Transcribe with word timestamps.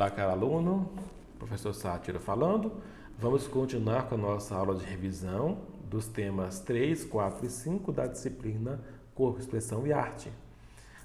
Olá, 0.00 0.10
caro 0.10 0.30
aluno, 0.30 0.90
professor 1.38 1.74
Sátira 1.74 2.18
falando. 2.18 2.72
Vamos 3.18 3.46
continuar 3.46 4.08
com 4.08 4.14
a 4.14 4.18
nossa 4.18 4.54
aula 4.54 4.74
de 4.74 4.82
revisão 4.82 5.58
dos 5.90 6.06
temas 6.08 6.58
3, 6.60 7.04
4 7.04 7.44
e 7.44 7.50
5 7.50 7.92
da 7.92 8.06
disciplina 8.06 8.80
Corpo, 9.14 9.40
Expressão 9.40 9.86
e 9.86 9.92
Arte. 9.92 10.32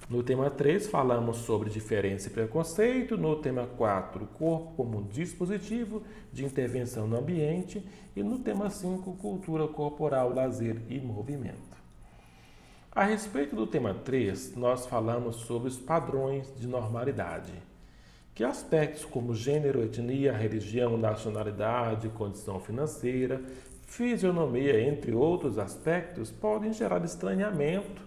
No 0.08 0.22
tema 0.22 0.48
3, 0.48 0.86
falamos 0.86 1.36
sobre 1.36 1.68
diferença 1.68 2.28
e 2.28 2.30
preconceito. 2.30 3.18
No 3.18 3.36
tema 3.36 3.66
4, 3.66 4.26
corpo 4.28 4.72
como 4.74 5.02
dispositivo 5.02 6.02
de 6.32 6.46
intervenção 6.46 7.06
no 7.06 7.18
ambiente. 7.18 7.86
E 8.16 8.22
no 8.22 8.38
tema 8.38 8.70
5, 8.70 9.12
cultura 9.18 9.68
corporal, 9.68 10.32
lazer 10.32 10.80
e 10.88 10.98
movimento. 10.98 11.76
A 12.90 13.04
respeito 13.04 13.54
do 13.54 13.66
tema 13.66 13.92
3, 13.92 14.56
nós 14.56 14.86
falamos 14.86 15.36
sobre 15.36 15.68
os 15.68 15.76
padrões 15.76 16.50
de 16.58 16.66
normalidade, 16.66 17.52
que 18.36 18.44
aspectos 18.44 19.02
como 19.02 19.34
gênero, 19.34 19.82
etnia, 19.82 20.30
religião, 20.30 20.98
nacionalidade, 20.98 22.10
condição 22.10 22.60
financeira, 22.60 23.40
fisionomia, 23.86 24.78
entre 24.78 25.14
outros 25.14 25.58
aspectos, 25.58 26.30
podem 26.30 26.70
gerar 26.70 27.02
estranhamento 27.02 28.02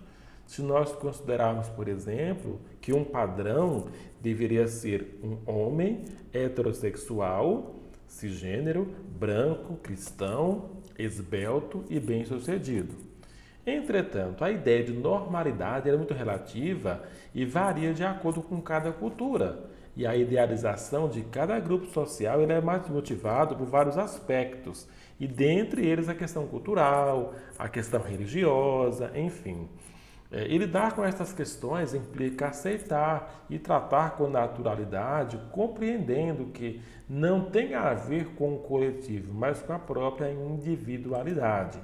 se 0.45 0.61
nós 0.61 0.91
considerarmos, 0.91 1.67
por 1.69 1.87
exemplo, 1.87 2.61
que 2.79 2.93
um 2.93 3.03
padrão 3.03 3.87
deveria 4.21 4.67
ser 4.67 5.19
um 5.23 5.51
homem 5.51 6.05
heterossexual, 6.31 7.77
cisgênero, 8.07 8.87
branco, 9.19 9.77
cristão, 9.77 10.69
esbelto 10.95 11.83
e 11.89 11.99
bem-sucedido. 11.99 12.95
Entretanto, 13.65 14.43
a 14.43 14.51
ideia 14.51 14.83
de 14.83 14.93
normalidade 14.93 15.89
é 15.89 15.97
muito 15.97 16.13
relativa 16.13 17.01
e 17.33 17.45
varia 17.45 17.95
de 17.95 18.03
acordo 18.03 18.43
com 18.43 18.61
cada 18.61 18.91
cultura. 18.91 19.68
E 19.99 20.07
a 20.07 20.15
idealização 20.15 21.09
de 21.09 21.23
cada 21.23 21.59
grupo 21.59 21.85
social 21.87 22.39
é 22.39 22.61
mais 22.61 22.87
motivado 22.87 23.53
por 23.53 23.67
vários 23.67 23.97
aspectos, 23.97 24.87
e 25.19 25.27
dentre 25.27 25.85
eles 25.85 26.07
a 26.07 26.15
questão 26.15 26.47
cultural, 26.47 27.33
a 27.57 27.67
questão 27.67 28.01
religiosa, 28.01 29.11
enfim. 29.13 29.67
É, 30.31 30.47
e 30.47 30.57
lidar 30.57 30.95
com 30.95 31.03
essas 31.03 31.33
questões 31.33 31.93
implica 31.93 32.47
aceitar 32.47 33.45
e 33.49 33.59
tratar 33.59 34.11
com 34.11 34.29
naturalidade, 34.29 35.37
compreendendo 35.51 36.45
que 36.45 36.79
não 37.09 37.49
tem 37.49 37.75
a 37.75 37.93
ver 37.93 38.27
com 38.35 38.55
o 38.55 38.59
coletivo, 38.59 39.33
mas 39.33 39.61
com 39.61 39.73
a 39.73 39.79
própria 39.79 40.31
individualidade. 40.31 41.77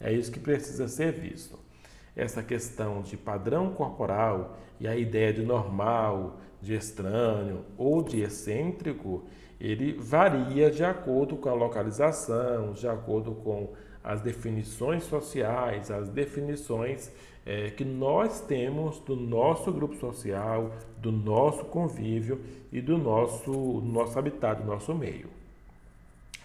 É 0.00 0.10
isso 0.10 0.32
que 0.32 0.40
precisa 0.40 0.88
ser 0.88 1.12
visto. 1.12 1.67
Essa 2.16 2.42
questão 2.42 3.02
de 3.02 3.16
padrão 3.16 3.70
corporal 3.70 4.58
e 4.80 4.88
a 4.88 4.96
ideia 4.96 5.32
de 5.32 5.42
normal, 5.42 6.38
de 6.60 6.74
estranho 6.74 7.64
ou 7.76 8.02
de 8.02 8.20
excêntrico, 8.20 9.24
ele 9.60 9.92
varia 9.92 10.70
de 10.70 10.84
acordo 10.84 11.36
com 11.36 11.48
a 11.48 11.54
localização, 11.54 12.72
de 12.72 12.86
acordo 12.88 13.32
com 13.32 13.72
as 14.02 14.20
definições 14.20 15.04
sociais, 15.04 15.90
as 15.90 16.08
definições 16.08 17.10
é, 17.44 17.70
que 17.70 17.84
nós 17.84 18.40
temos 18.42 19.00
do 19.00 19.16
nosso 19.16 19.72
grupo 19.72 19.96
social, 19.96 20.70
do 20.98 21.10
nosso 21.10 21.64
convívio 21.64 22.40
e 22.72 22.80
do 22.80 22.98
nosso, 22.98 23.50
nosso 23.80 24.18
habitat, 24.18 24.60
do 24.60 24.66
nosso 24.66 24.94
meio. 24.94 25.28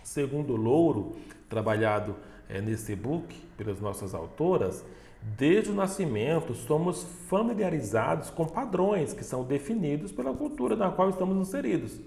Segundo 0.03 0.55
Louro, 0.55 1.15
trabalhado 1.49 2.15
é, 2.49 2.61
nesse 2.61 2.93
e-book 2.93 3.35
pelas 3.57 3.79
nossas 3.79 4.13
autoras, 4.13 4.83
desde 5.37 5.71
o 5.71 5.75
nascimento 5.75 6.53
somos 6.53 7.03
familiarizados 7.27 8.29
com 8.29 8.45
padrões 8.45 9.13
que 9.13 9.23
são 9.23 9.43
definidos 9.43 10.11
pela 10.11 10.33
cultura 10.33 10.75
na 10.75 10.91
qual 10.91 11.09
estamos 11.09 11.47
inseridos. 11.47 11.99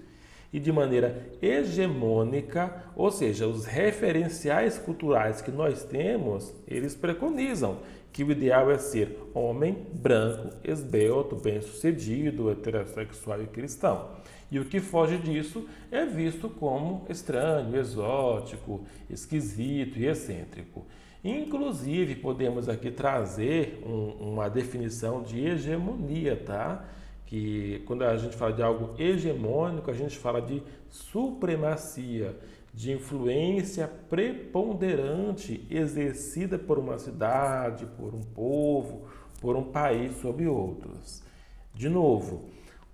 E 0.53 0.59
de 0.59 0.71
maneira 0.71 1.29
hegemônica, 1.41 2.83
ou 2.95 3.11
seja, 3.11 3.47
os 3.47 3.65
referenciais 3.65 4.77
culturais 4.77 5.41
que 5.41 5.51
nós 5.51 5.83
temos, 5.83 6.53
eles 6.67 6.95
preconizam 6.95 7.79
que 8.13 8.23
o 8.23 8.31
ideal 8.31 8.71
é 8.71 8.77
ser 8.77 9.15
homem, 9.33 9.85
branco, 9.93 10.55
esbelto, 10.63 11.35
bem-sucedido, 11.35 12.49
heterossexual 12.49 13.43
e 13.43 13.47
cristão. 13.47 14.09
E 14.49 14.57
o 14.59 14.65
que 14.65 14.79
foge 14.79 15.17
disso 15.17 15.67
é 15.91 16.05
visto 16.05 16.49
como 16.49 17.05
estranho, 17.09 17.75
exótico, 17.75 18.85
esquisito 19.09 19.99
e 19.99 20.05
excêntrico. 20.05 20.85
Inclusive, 21.27 22.15
podemos 22.15 22.69
aqui 22.69 22.89
trazer 22.89 23.83
um, 23.85 24.31
uma 24.31 24.49
definição 24.49 25.21
de 25.21 25.45
hegemonia, 25.45 26.37
tá? 26.37 26.85
Que 27.25 27.83
quando 27.85 28.05
a 28.05 28.15
gente 28.15 28.37
fala 28.37 28.53
de 28.53 28.63
algo 28.63 28.95
hegemônico, 28.97 29.91
a 29.91 29.93
gente 29.93 30.17
fala 30.17 30.41
de 30.41 30.63
supremacia, 30.89 32.33
de 32.73 32.93
influência 32.93 33.89
preponderante 34.09 35.67
exercida 35.69 36.57
por 36.57 36.79
uma 36.79 36.97
cidade, 36.97 37.85
por 37.97 38.15
um 38.15 38.21
povo, 38.21 39.01
por 39.41 39.57
um 39.57 39.63
país 39.63 40.15
sobre 40.21 40.47
outros. 40.47 41.21
De 41.75 41.89
novo, 41.89 42.45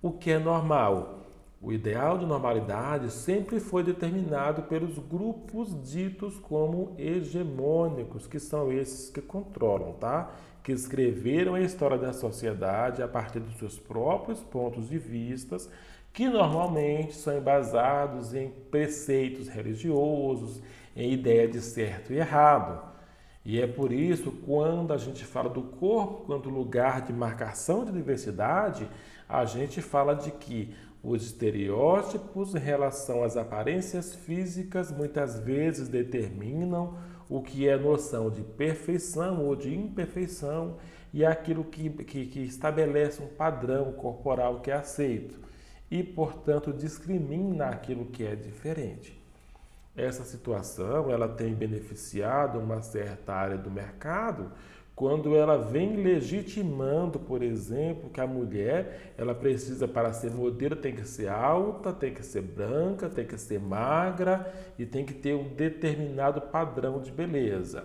o 0.02 0.10
que 0.10 0.32
é 0.32 0.40
normal? 0.40 1.23
O 1.64 1.72
ideal 1.72 2.18
de 2.18 2.26
normalidade 2.26 3.10
sempre 3.10 3.58
foi 3.58 3.82
determinado 3.82 4.64
pelos 4.64 4.98
grupos 4.98 5.74
ditos 5.90 6.38
como 6.38 6.94
hegemônicos, 6.98 8.26
que 8.26 8.38
são 8.38 8.70
esses 8.70 9.08
que 9.08 9.22
controlam, 9.22 9.94
tá? 9.94 10.30
Que 10.62 10.72
escreveram 10.72 11.54
a 11.54 11.62
história 11.62 11.96
da 11.96 12.12
sociedade 12.12 13.02
a 13.02 13.08
partir 13.08 13.40
dos 13.40 13.56
seus 13.56 13.78
próprios 13.78 14.40
pontos 14.40 14.90
de 14.90 14.98
vista, 14.98 15.56
que 16.12 16.28
normalmente 16.28 17.14
são 17.14 17.34
embasados 17.34 18.34
em 18.34 18.50
preceitos 18.70 19.48
religiosos, 19.48 20.60
em 20.94 21.14
ideia 21.14 21.48
de 21.48 21.62
certo 21.62 22.12
e 22.12 22.18
errado. 22.18 22.92
E 23.42 23.58
é 23.58 23.66
por 23.66 23.90
isso, 23.90 24.30
quando 24.44 24.92
a 24.92 24.98
gente 24.98 25.24
fala 25.24 25.48
do 25.48 25.62
corpo 25.62 26.26
quanto 26.26 26.50
lugar 26.50 27.00
de 27.00 27.12
marcação 27.14 27.86
de 27.86 27.92
diversidade, 27.92 28.86
a 29.26 29.46
gente 29.46 29.80
fala 29.80 30.14
de 30.14 30.30
que 30.30 30.74
os 31.04 31.22
estereótipos 31.22 32.54
em 32.54 32.58
relação 32.58 33.22
às 33.22 33.36
aparências 33.36 34.14
físicas 34.14 34.90
muitas 34.90 35.38
vezes 35.38 35.86
determinam 35.86 36.96
o 37.28 37.42
que 37.42 37.68
é 37.68 37.76
noção 37.76 38.30
de 38.30 38.42
perfeição 38.42 39.44
ou 39.44 39.54
de 39.54 39.74
imperfeição 39.74 40.78
e 41.12 41.24
aquilo 41.24 41.62
que, 41.62 41.90
que, 41.90 42.26
que 42.26 42.40
estabelece 42.40 43.22
um 43.22 43.28
padrão 43.28 43.92
corporal 43.92 44.60
que 44.60 44.70
é 44.70 44.74
aceito 44.74 45.38
e, 45.90 46.02
portanto, 46.02 46.72
discrimina 46.72 47.66
aquilo 47.66 48.06
que 48.06 48.24
é 48.24 48.34
diferente. 48.34 49.22
Essa 49.94 50.24
situação 50.24 51.10
ela 51.10 51.28
tem 51.28 51.54
beneficiado 51.54 52.58
uma 52.58 52.82
certa 52.82 53.32
área 53.32 53.58
do 53.58 53.70
mercado 53.70 54.50
quando 54.94 55.34
ela 55.34 55.58
vem 55.58 55.96
legitimando, 55.96 57.18
por 57.18 57.42
exemplo, 57.42 58.08
que 58.10 58.20
a 58.20 58.26
mulher, 58.26 59.14
ela 59.18 59.34
precisa 59.34 59.88
para 59.88 60.12
ser 60.12 60.30
modelo 60.30 60.76
tem 60.76 60.94
que 60.94 61.06
ser 61.06 61.28
alta, 61.28 61.92
tem 61.92 62.14
que 62.14 62.24
ser 62.24 62.42
branca, 62.42 63.08
tem 63.08 63.26
que 63.26 63.36
ser 63.36 63.58
magra 63.58 64.52
e 64.78 64.86
tem 64.86 65.04
que 65.04 65.12
ter 65.12 65.34
um 65.34 65.48
determinado 65.48 66.40
padrão 66.40 67.00
de 67.00 67.10
beleza. 67.10 67.84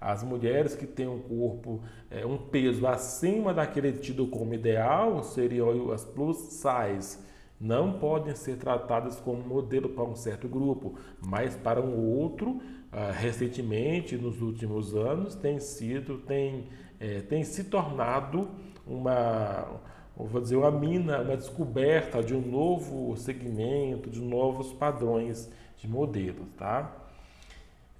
As 0.00 0.24
mulheres 0.24 0.74
que 0.74 0.86
têm 0.86 1.08
um 1.08 1.20
corpo, 1.20 1.80
é, 2.10 2.26
um 2.26 2.38
peso 2.38 2.86
acima 2.86 3.54
daquele 3.54 3.92
tido 3.92 4.26
como 4.26 4.54
ideal, 4.54 5.22
seriam 5.22 5.92
as 5.92 6.04
plus 6.04 6.38
size. 6.38 7.18
Não 7.60 7.98
podem 7.98 8.34
ser 8.36 8.56
tratadas 8.56 9.18
como 9.18 9.42
modelo 9.42 9.88
para 9.88 10.04
um 10.04 10.14
certo 10.14 10.48
grupo, 10.48 10.96
mas 11.20 11.56
para 11.56 11.80
um 11.80 11.98
outro 12.16 12.60
ah, 12.90 13.10
recentemente, 13.10 14.16
nos 14.16 14.40
últimos 14.40 14.94
anos, 14.94 15.34
tem 15.34 15.60
sido, 15.60 16.18
tem, 16.18 16.68
é, 16.98 17.20
tem 17.20 17.44
se 17.44 17.64
tornado 17.64 18.48
uma, 18.86 19.80
vou 20.16 20.40
dizer, 20.40 20.56
uma 20.56 20.70
mina, 20.70 21.20
uma 21.20 21.36
descoberta 21.36 22.22
de 22.22 22.34
um 22.34 22.40
novo 22.40 23.14
segmento, 23.16 24.08
de 24.08 24.20
novos 24.20 24.72
padrões 24.72 25.50
de 25.76 25.86
modelos, 25.86 26.46
tá? 26.56 26.96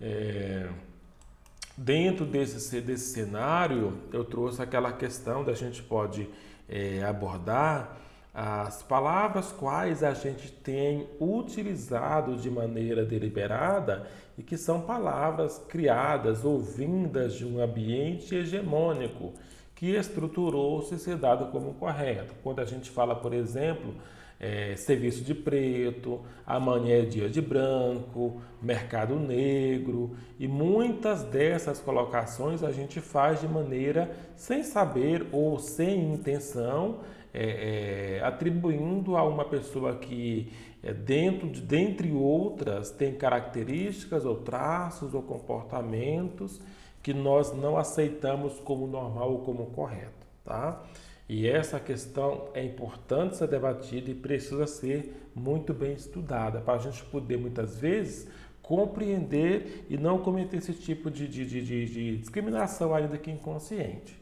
É, 0.00 0.68
dentro 1.76 2.24
desse, 2.24 2.80
desse 2.80 3.12
cenário, 3.12 3.98
eu 4.12 4.24
trouxe 4.24 4.62
aquela 4.62 4.92
questão 4.92 5.44
da 5.44 5.52
gente 5.52 5.82
pode 5.82 6.28
é, 6.68 7.02
abordar 7.02 7.98
as 8.40 8.84
palavras 8.84 9.50
quais 9.50 10.04
a 10.04 10.14
gente 10.14 10.52
tem 10.52 11.08
utilizado 11.20 12.36
de 12.36 12.48
maneira 12.48 13.04
deliberada 13.04 14.06
e 14.38 14.44
que 14.44 14.56
são 14.56 14.82
palavras 14.82 15.58
criadas 15.68 16.44
ou 16.44 16.60
vindas 16.60 17.34
de 17.34 17.44
um 17.44 17.60
ambiente 17.60 18.36
hegemônico 18.36 19.32
que 19.74 19.96
estruturou 19.96 20.82
se 20.82 21.00
ser 21.00 21.16
dado 21.16 21.50
como 21.50 21.74
correto. 21.74 22.32
Quando 22.40 22.60
a 22.60 22.64
gente 22.64 22.90
fala, 22.90 23.16
por 23.16 23.34
exemplo, 23.34 23.92
é, 24.38 24.76
serviço 24.76 25.24
de 25.24 25.34
preto, 25.34 26.20
amanhã 26.46 27.00
é 27.00 27.04
dia 27.04 27.28
de 27.28 27.40
branco, 27.40 28.40
mercado 28.62 29.16
negro 29.16 30.16
e 30.38 30.46
muitas 30.46 31.24
dessas 31.24 31.80
colocações 31.80 32.62
a 32.62 32.70
gente 32.70 33.00
faz 33.00 33.40
de 33.40 33.48
maneira 33.48 34.08
sem 34.36 34.62
saber 34.62 35.26
ou 35.32 35.58
sem 35.58 36.14
intenção 36.14 37.00
é, 37.32 38.18
é, 38.18 38.24
atribuindo 38.24 39.16
a 39.16 39.22
uma 39.22 39.44
pessoa 39.44 39.96
que, 39.96 40.52
é, 40.82 40.92
dentro 40.92 41.48
de, 41.48 41.60
dentre 41.60 42.12
outras, 42.12 42.90
tem 42.90 43.14
características 43.14 44.24
ou 44.24 44.36
traços 44.36 45.14
ou 45.14 45.22
comportamentos 45.22 46.60
que 47.02 47.14
nós 47.14 47.54
não 47.54 47.76
aceitamos 47.76 48.58
como 48.60 48.86
normal 48.86 49.32
ou 49.32 49.38
como 49.40 49.66
correto, 49.66 50.26
tá? 50.44 50.82
E 51.28 51.46
essa 51.46 51.78
questão 51.78 52.48
é 52.54 52.64
importante 52.64 53.36
ser 53.36 53.48
debatida 53.48 54.10
e 54.10 54.14
precisa 54.14 54.66
ser 54.66 55.30
muito 55.34 55.74
bem 55.74 55.92
estudada 55.92 56.60
para 56.60 56.74
a 56.74 56.78
gente 56.78 57.04
poder, 57.04 57.36
muitas 57.36 57.76
vezes, 57.76 58.26
compreender 58.62 59.86
e 59.88 59.96
não 59.96 60.18
cometer 60.18 60.58
esse 60.58 60.74
tipo 60.74 61.10
de, 61.10 61.28
de, 61.28 61.46
de, 61.46 61.62
de, 61.62 62.16
discriminação 62.18 62.94
ainda 62.94 63.16
que 63.16 63.30
inconsciente. 63.30 64.18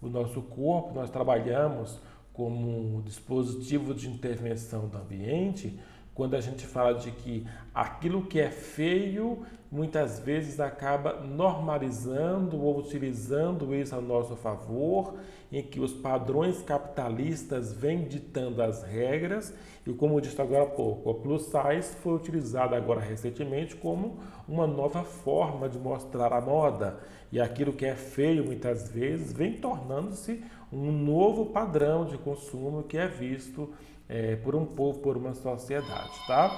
O 0.00 0.08
nosso 0.08 0.42
corpo, 0.42 0.94
nós 0.94 1.10
trabalhamos 1.10 2.00
como 2.32 3.02
dispositivo 3.02 3.94
de 3.94 4.08
intervenção 4.08 4.88
do 4.88 4.96
ambiente 4.98 5.78
quando 6.14 6.34
a 6.34 6.40
gente 6.40 6.66
fala 6.66 6.94
de 6.94 7.10
que 7.10 7.46
aquilo 7.74 8.26
que 8.26 8.38
é 8.38 8.50
feio 8.50 9.44
muitas 9.70 10.18
vezes 10.18 10.60
acaba 10.60 11.20
normalizando 11.20 12.60
ou 12.60 12.78
utilizando 12.78 13.74
isso 13.74 13.94
a 13.94 14.00
nosso 14.00 14.36
favor, 14.36 15.14
em 15.50 15.62
que 15.62 15.80
os 15.80 15.94
padrões 15.94 16.60
capitalistas 16.60 17.72
vêm 17.72 18.04
ditando 18.04 18.62
as 18.62 18.82
regras, 18.82 19.54
e 19.86 19.92
como 19.94 20.16
eu 20.16 20.20
disse 20.20 20.40
agora 20.40 20.64
há 20.64 20.66
pouco, 20.66 21.08
o 21.08 21.14
plus 21.14 21.44
size 21.44 21.96
foi 22.02 22.14
utilizado 22.14 22.74
agora 22.74 23.00
recentemente 23.00 23.74
como 23.74 24.18
uma 24.46 24.66
nova 24.66 25.02
forma 25.02 25.70
de 25.70 25.78
mostrar 25.78 26.34
a 26.34 26.40
moda, 26.40 27.00
e 27.30 27.40
aquilo 27.40 27.72
que 27.72 27.86
é 27.86 27.94
feio 27.94 28.44
muitas 28.44 28.90
vezes 28.90 29.32
vem 29.32 29.54
tornando-se 29.54 30.44
um 30.72 30.90
novo 30.90 31.46
padrão 31.46 32.06
de 32.06 32.16
consumo 32.16 32.82
que 32.82 32.96
é 32.96 33.06
visto 33.06 33.72
é, 34.08 34.36
por 34.36 34.54
um 34.54 34.64
povo, 34.64 35.00
por 35.00 35.16
uma 35.16 35.34
sociedade, 35.34 36.12
tá? 36.26 36.50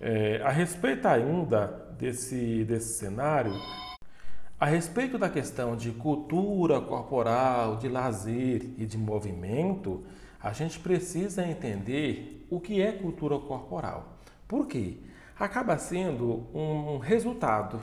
É, 0.00 0.40
a 0.42 0.50
respeito 0.50 1.06
ainda 1.06 1.66
desse, 1.98 2.64
desse 2.64 2.98
cenário, 2.98 3.52
a 4.58 4.66
respeito 4.66 5.18
da 5.18 5.28
questão 5.28 5.76
de 5.76 5.90
cultura 5.90 6.80
corporal, 6.80 7.76
de 7.76 7.88
lazer 7.88 8.62
e 8.78 8.86
de 8.86 8.96
movimento, 8.96 10.04
a 10.42 10.52
gente 10.52 10.78
precisa 10.78 11.46
entender 11.46 12.46
o 12.50 12.60
que 12.60 12.80
é 12.80 12.92
cultura 12.92 13.38
corporal. 13.38 14.18
Por 14.46 14.66
quê? 14.66 14.98
Acaba 15.38 15.78
sendo 15.78 16.46
um 16.54 16.98
resultado 16.98 17.80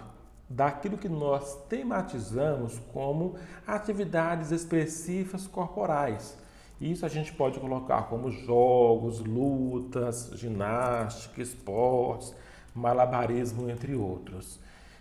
daquilo 0.49 0.97
que 0.97 1.09
nós 1.09 1.55
tematizamos 1.67 2.79
como 2.93 3.35
atividades 3.65 4.51
expressivas 4.51 5.45
corporais 5.47 6.37
isso 6.79 7.05
a 7.05 7.09
gente 7.09 7.33
pode 7.33 7.59
colocar 7.59 8.03
como 8.03 8.29
jogos, 8.29 9.19
lutas, 9.19 10.29
ginástica, 10.35 11.41
esportes, 11.41 12.35
malabarismo, 12.75 13.69
entre 13.69 13.95
outros. 13.95 14.59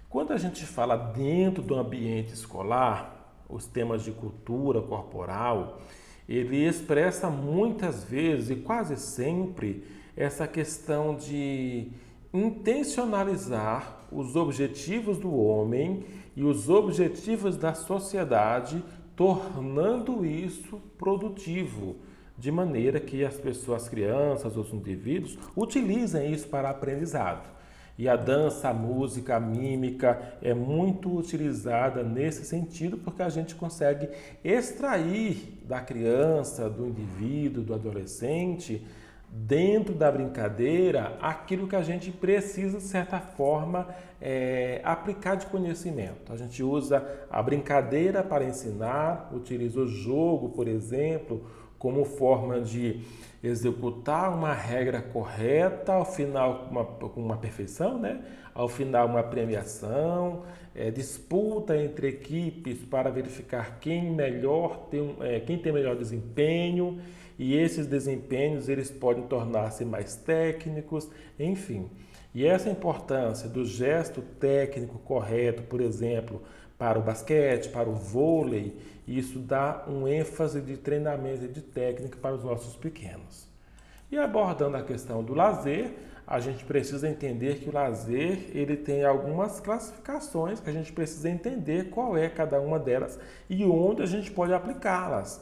Quando 0.09 0.33
a 0.33 0.39
gente 0.39 0.65
fala 0.65 0.97
dentro 0.97 1.63
do 1.63 1.75
ambiente 1.75 2.33
escolar, 2.33 3.13
os 3.49 3.67
temas 3.67 4.03
de 4.03 4.11
cultura 4.11 4.81
corporal, 4.81 5.81
ele 6.27 6.67
expressa 6.67 7.29
muitas 7.29 8.03
vezes 8.05 8.51
e 8.51 8.57
quase 8.57 8.97
sempre 8.97 9.85
essa 10.17 10.49
questão 10.49 11.15
de 11.15 11.93
intencionalizar 12.33 13.96
os 14.11 14.37
objetivos 14.37 15.19
do 15.19 15.35
homem 15.35 16.05
e 16.35 16.45
os 16.45 16.69
objetivos 16.69 17.57
da 17.57 17.75
sociedade 17.75 18.83
tornando 19.17 20.25
isso 20.27 20.79
produtivo, 20.99 21.97
de 22.39 22.53
maneira 22.53 23.01
que 23.01 23.25
as 23.25 23.37
pessoas, 23.37 23.85
as 23.85 23.89
crianças, 23.89 24.57
os 24.57 24.73
indivíduos, 24.73 25.39
utilizem 25.57 26.31
isso 26.33 26.47
para 26.49 26.69
aprendizado. 26.69 27.57
E 27.99 28.11
a 28.11 28.15
dança, 28.15 28.69
a 28.69 28.75
música, 28.75 29.37
a 29.37 29.41
mímica 29.41 30.37
é 30.43 30.53
muito 30.53 31.17
utilizada 31.17 32.03
nesse 32.03 32.45
sentido 32.45 32.99
porque 32.99 33.23
a 33.23 33.31
gente 33.31 33.55
consegue 33.55 34.11
extrair 34.45 35.63
da 35.65 35.81
criança, 35.81 36.69
do 36.69 36.87
indivíduo, 36.87 37.65
do 37.65 37.73
adolescente, 37.73 38.85
dentro 39.45 39.95
da 39.95 40.11
brincadeira 40.11 41.19
aquilo 41.21 41.69
que 41.69 41.77
a 41.77 41.83
gente 41.83 42.11
precisa, 42.11 42.79
de 42.79 42.85
certa 42.85 43.21
forma, 43.21 43.87
é, 44.21 44.81
aplicar 44.83 45.35
de 45.35 45.47
conhecimento. 45.47 46.33
A 46.33 46.37
gente 46.37 46.63
usa 46.63 47.07
a 47.31 47.43
brincadeira 47.43 48.23
para 48.23 48.45
ensinar, 48.45 49.31
utiliza 49.35 49.81
o 49.81 49.87
jogo, 49.87 50.49
por 50.49 50.67
exemplo, 50.67 51.45
como 51.79 52.05
forma 52.07 52.61
de 52.63 53.01
executar 53.45 54.35
uma 54.35 54.55
regra 54.55 55.03
correta, 55.03 55.93
ao 55.93 56.07
final 56.07 56.69
uma, 56.71 56.83
uma 57.15 57.37
perfeição, 57.37 57.99
né? 57.99 58.23
ao 58.55 58.69
final 58.69 59.07
uma 59.07 59.23
premiação, 59.23 60.45
é, 60.75 60.91
disputa 60.91 61.77
entre 61.77 62.09
equipes 62.09 62.79
para 62.79 63.11
verificar 63.11 63.79
quem 63.79 64.11
melhor 64.11 64.89
tem, 64.91 65.15
é, 65.21 65.41
quem 65.41 65.59
tem 65.59 65.73
melhor 65.73 65.95
desempenho 65.95 66.99
e 67.39 67.55
esses 67.55 67.87
desempenhos 67.87 68.69
eles 68.69 68.91
podem 68.91 69.25
tornar-se 69.25 69.85
mais 69.85 70.17
técnicos, 70.17 71.09
enfim. 71.39 71.91
E 72.35 72.47
essa 72.47 72.69
importância 72.69 73.49
do 73.49 73.65
gesto 73.65 74.21
técnico 74.21 74.99
correto, 74.99 75.63
por 75.63 75.81
exemplo, 75.81 76.43
para 76.79 76.99
o 76.99 77.03
basquete, 77.03 77.71
para 77.71 77.89
o 77.89 77.95
vôlei, 77.95 78.77
isso 79.07 79.39
dá 79.39 79.85
um 79.89 80.07
ênfase 80.07 80.61
de 80.61 80.77
treinamento 80.77 81.45
e 81.45 81.49
de 81.49 81.63
técnica 81.63 82.19
para 82.21 82.35
os 82.35 82.45
nossos 82.45 82.77
pequenos. 82.77 83.47
E 84.11 84.19
abordando 84.19 84.77
a 84.77 84.83
questão 84.83 85.23
do 85.23 85.35
lazer, 85.35 85.95
a 86.27 86.41
gente 86.41 86.65
precisa 86.65 87.09
entender 87.09 87.61
que 87.61 87.69
o 87.69 87.73
lazer 87.73 88.51
ele 88.53 88.77
tem 88.77 89.05
algumas 89.05 89.61
classificações 89.61 90.59
que 90.59 90.69
a 90.69 90.73
gente 90.73 90.93
precisa 90.93 91.31
entender 91.31 91.91
qual 91.91 92.17
é 92.17 92.29
cada 92.29 92.61
uma 92.61 92.79
delas 92.79 93.19
e 93.49 93.65
onde 93.65 94.03
a 94.03 94.07
gente 94.07 94.31
pode 94.31 94.53
aplicá-las. 94.53 95.41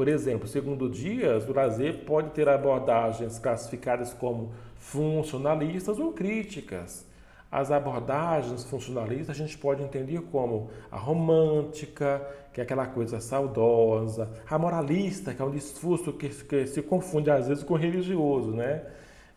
Por 0.00 0.08
exemplo, 0.08 0.48
segundo 0.48 0.88
Dias, 0.88 1.46
o 1.46 1.52
lazer 1.52 2.06
pode 2.06 2.30
ter 2.30 2.48
abordagens 2.48 3.38
classificadas 3.38 4.14
como 4.14 4.50
funcionalistas 4.76 5.98
ou 5.98 6.14
críticas. 6.14 7.06
As 7.52 7.70
abordagens 7.70 8.64
funcionalistas 8.64 9.28
a 9.28 9.34
gente 9.34 9.58
pode 9.58 9.82
entender 9.82 10.22
como 10.32 10.70
a 10.90 10.96
romântica, 10.96 12.26
que 12.50 12.62
é 12.62 12.64
aquela 12.64 12.86
coisa 12.86 13.20
saudosa, 13.20 14.30
a 14.48 14.58
moralista, 14.58 15.34
que 15.34 15.42
é 15.42 15.44
um 15.44 15.50
discurso 15.50 16.14
que, 16.14 16.30
que 16.30 16.66
se 16.66 16.80
confunde 16.80 17.30
às 17.30 17.46
vezes 17.46 17.62
com 17.62 17.74
religioso, 17.74 18.52
né? 18.52 18.82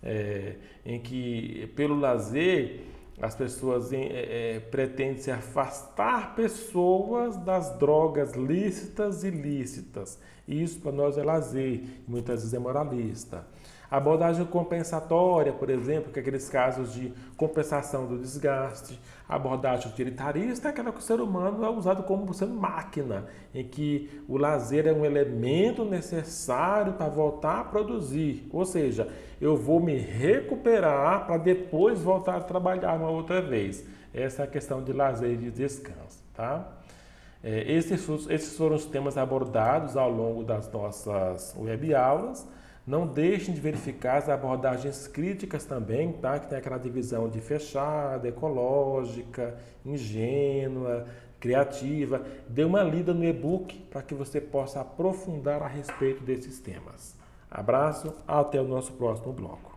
É, 0.02 0.56
em 0.86 0.98
que 0.98 1.74
pelo 1.76 2.00
lazer 2.00 2.86
as 3.22 3.36
pessoas 3.36 3.92
é, 3.92 3.98
é, 3.98 4.60
pretendem 4.62 5.18
se 5.18 5.30
afastar 5.30 6.36
pessoas 6.36 7.36
das 7.36 7.78
drogas 7.78 8.32
lícitas 8.32 9.26
e 9.26 9.28
ilícitas. 9.28 10.18
Isso 10.48 10.80
para 10.80 10.92
nós 10.92 11.18
é 11.18 11.24
lazer, 11.24 11.84
muitas 12.08 12.42
vezes 12.42 12.54
é 12.54 12.60
moralista. 12.60 13.46
A 13.94 13.98
abordagem 13.98 14.44
compensatória, 14.46 15.54
por 15.54 15.70
exemplo, 15.70 16.12
que 16.12 16.18
é 16.18 16.22
aqueles 16.24 16.50
casos 16.50 16.94
de 16.94 17.14
compensação 17.38 18.08
do 18.08 18.18
desgaste. 18.18 19.00
A 19.30 19.36
abordagem 19.36 19.88
utilitarista 19.88 20.68
é 20.68 20.72
aquela 20.72 20.92
que 20.92 20.98
o 20.98 21.02
ser 21.02 21.22
humano 21.22 21.64
é 21.64 21.70
usado 21.70 22.02
como 22.02 22.34
sendo 22.34 22.56
máquina, 22.56 23.28
em 23.54 23.64
que 23.64 24.10
o 24.28 24.36
lazer 24.36 24.88
é 24.88 24.92
um 24.92 25.06
elemento 25.06 25.86
necessário 25.86 26.94
para 26.94 27.08
voltar 27.08 27.60
a 27.60 27.64
produzir. 27.66 28.48
Ou 28.52 28.66
seja, 28.66 29.08
eu 29.40 29.56
vou 29.56 29.80
me 29.80 29.96
recuperar 29.96 31.28
para 31.28 31.38
depois 31.38 32.02
voltar 32.02 32.38
a 32.38 32.42
trabalhar 32.42 32.96
uma 32.96 33.12
outra 33.12 33.44
vez. 33.44 33.86
Essa 34.12 34.42
é 34.42 34.46
a 34.46 34.48
questão 34.48 34.84
de 34.84 34.92
lazer 34.92 35.34
e 35.34 35.38
de 35.38 35.52
descanso, 35.52 36.18
tá? 36.34 36.68
É, 37.44 37.70
esses, 37.70 38.08
esses 38.30 38.56
foram 38.56 38.78
os 38.78 38.86
temas 38.86 39.18
abordados 39.18 39.98
ao 39.98 40.10
longo 40.10 40.44
das 40.44 40.72
nossas 40.72 41.54
web 41.58 41.94
aulas. 41.94 42.48
Não 42.88 43.06
deixem 43.06 43.54
de 43.54 43.62
verificar 43.62 44.18
as 44.18 44.30
abordagens 44.30 45.08
críticas 45.08 45.66
também, 45.66 46.12
tá? 46.14 46.40
que 46.40 46.48
tem 46.48 46.58
aquela 46.58 46.78
divisão 46.78 47.30
de 47.30 47.40
fechada, 47.40 48.28
ecológica, 48.28 49.58
ingênua, 49.86 51.06
criativa. 51.40 52.22
Dê 52.48 52.64
uma 52.64 52.84
lida 52.84 53.14
no 53.14 53.24
e-book 53.24 53.78
para 53.90 54.02
que 54.02 54.14
você 54.14 54.40
possa 54.40 54.82
aprofundar 54.82 55.62
a 55.62 55.68
respeito 55.68 56.24
desses 56.24 56.60
temas. 56.60 57.16
Abraço, 57.50 58.14
até 58.28 58.60
o 58.60 58.68
nosso 58.68 58.94
próximo 58.94 59.32
bloco. 59.32 59.73